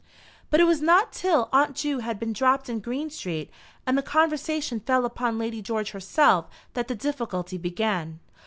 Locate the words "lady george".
5.37-5.91